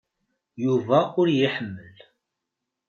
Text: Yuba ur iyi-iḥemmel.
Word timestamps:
Yuba 0.63 0.99
ur 1.19 1.27
iyi-iḥemmel. 1.29 1.95